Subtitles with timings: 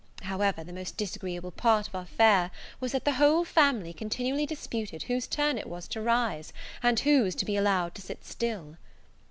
[0.23, 5.03] However, the most disagreeable part of our fare was that the whole family continually disputed
[5.03, 8.77] whose turn it was to rise, and whose to be allowed to sit still.